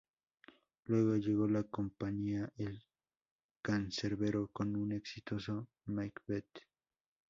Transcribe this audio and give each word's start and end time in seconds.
Luego 0.85 1.15
llegó 1.17 1.47
la 1.47 1.61
compañía 1.61 2.49
el 2.57 2.83
Cancerbero 3.61 4.47
con 4.47 4.75
un 4.75 4.93
exitoso 4.93 5.67
Macbeth. 5.85 6.61